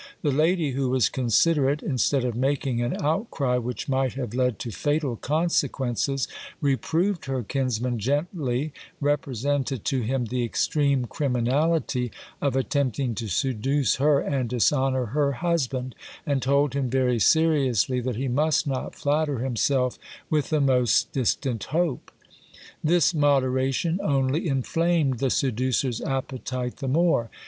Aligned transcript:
The 0.23 0.31
lady, 0.31 0.71
who 0.71 0.89
was 0.89 1.09
considerate, 1.09 1.83
instead 1.83 2.25
of 2.25 2.33
making 2.35 2.81
an 2.81 2.97
outcry 3.03 3.57
which 3.57 3.87
might 3.87 4.13
have 4.13 4.33
led 4.33 4.57
to 4.57 4.71
fatal 4.71 5.15
consequences, 5.15 6.27
reproved 6.59 7.25
her 7.25 7.43
kinsman 7.43 7.99
gently, 7.99 8.73
represented 8.99 9.85
to 9.85 10.01
him 10.01 10.25
the 10.25 10.43
extreme 10.43 11.05
criminality 11.05 12.11
of 12.41 12.55
attempting 12.55 13.13
to 13.13 13.27
seduce 13.27 13.97
her 13.97 14.19
and 14.19 14.49
dishonour 14.49 15.05
her 15.13 15.33
husband, 15.33 15.93
and 16.25 16.41
told 16.41 16.73
him 16.73 16.89
very 16.89 17.19
seriously 17.19 17.99
that 17.99 18.15
he 18.15 18.27
must 18.27 18.65
not 18.65 18.95
flatter 18.95 19.37
himself 19.37 19.99
with 20.31 20.49
the 20.49 20.59
most 20.61 21.11
dis 21.11 21.35
tant 21.35 21.65
hope. 21.65 22.11
This 22.83 23.13
moderation 23.13 23.99
only 24.03 24.47
inflamed 24.47 25.19
the 25.19 25.29
seducer's 25.29 26.01
appetite 26.01 26.77
the 26.77 26.87
more. 26.87 27.29